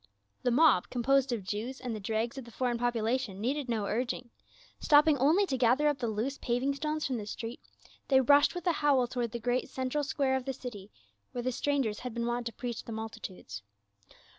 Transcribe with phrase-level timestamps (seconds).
[0.41, 4.31] The mob, composed of Jews and the dregs of the foreign population, needed no urging;
[4.79, 7.59] stopping only to gather up the loose paving stones from the street,
[8.07, 10.89] they rushed with a howl toward the great central square of the city
[11.33, 13.61] where the strangers had been wont to preach to the multitudes.